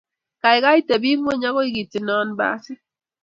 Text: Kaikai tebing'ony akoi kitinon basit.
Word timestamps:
Kaikai 0.41 0.79
tebing'ony 0.87 1.43
akoi 1.49 1.73
kitinon 1.75 2.29
basit. 2.39 2.79